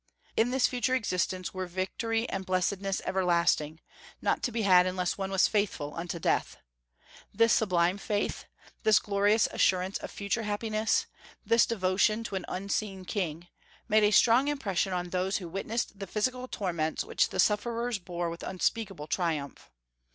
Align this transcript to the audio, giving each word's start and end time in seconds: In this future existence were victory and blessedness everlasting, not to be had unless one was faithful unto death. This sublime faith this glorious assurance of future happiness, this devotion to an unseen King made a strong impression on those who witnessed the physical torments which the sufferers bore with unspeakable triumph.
In 0.35 0.49
this 0.49 0.65
future 0.65 0.95
existence 0.95 1.53
were 1.53 1.67
victory 1.67 2.27
and 2.27 2.43
blessedness 2.43 3.03
everlasting, 3.05 3.81
not 4.19 4.41
to 4.41 4.51
be 4.51 4.63
had 4.63 4.87
unless 4.87 5.15
one 5.15 5.29
was 5.29 5.47
faithful 5.47 5.93
unto 5.93 6.17
death. 6.17 6.57
This 7.31 7.53
sublime 7.53 7.99
faith 7.99 8.45
this 8.81 8.97
glorious 8.97 9.47
assurance 9.51 9.99
of 9.99 10.09
future 10.09 10.41
happiness, 10.41 11.05
this 11.45 11.67
devotion 11.67 12.23
to 12.23 12.35
an 12.35 12.45
unseen 12.47 13.05
King 13.05 13.47
made 13.87 14.03
a 14.03 14.09
strong 14.09 14.47
impression 14.47 14.91
on 14.91 15.09
those 15.11 15.37
who 15.37 15.47
witnessed 15.47 15.99
the 15.99 16.07
physical 16.07 16.47
torments 16.47 17.03
which 17.05 17.29
the 17.29 17.39
sufferers 17.39 17.99
bore 17.99 18.31
with 18.31 18.41
unspeakable 18.41 19.05
triumph. 19.05 19.69